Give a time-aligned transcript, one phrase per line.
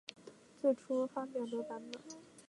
[0.59, 2.01] 最初发表的版本。